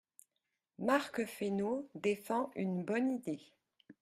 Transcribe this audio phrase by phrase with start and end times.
[0.79, 3.39] Marc Fesneau défend une bonne idée.